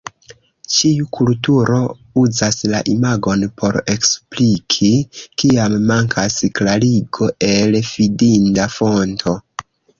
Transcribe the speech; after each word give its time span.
Ĉiu 0.75 1.09
kulturo 1.17 1.75
uzas 2.21 2.57
la 2.71 2.79
imagon 2.95 3.45
por 3.61 3.77
ekspliki, 3.97 4.91
kiam 5.43 5.79
mankas 5.93 6.41
klarigo 6.61 7.31
el 7.53 7.81
fidinda 7.95 8.71
fonto. 8.81 9.41